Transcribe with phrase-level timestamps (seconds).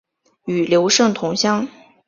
[0.45, 1.67] 与刘胜同乡。